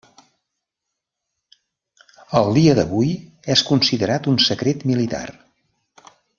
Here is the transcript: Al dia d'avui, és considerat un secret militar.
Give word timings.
Al 2.41 2.49
dia 2.59 2.75
d'avui, 2.81 3.13
és 3.57 3.63
considerat 3.71 4.33
un 4.35 4.43
secret 4.49 4.91
militar. 4.93 5.25